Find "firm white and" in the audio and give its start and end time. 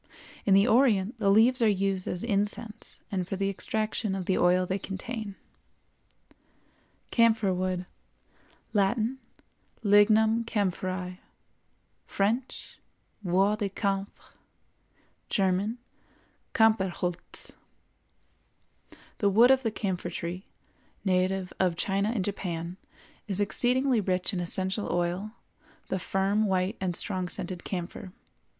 25.99-26.95